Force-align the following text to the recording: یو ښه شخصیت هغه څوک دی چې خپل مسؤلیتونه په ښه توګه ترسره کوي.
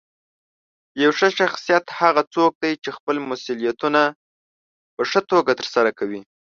یو 1.03 1.11
ښه 1.17 1.27
شخصیت 1.39 1.85
هغه 1.99 2.21
څوک 2.33 2.51
دی 2.63 2.73
چې 2.83 2.89
خپل 2.97 3.15
مسؤلیتونه 3.29 4.01
په 4.95 5.01
ښه 5.09 5.21
توګه 5.31 5.51
ترسره 5.59 5.91
کوي. 5.99 6.21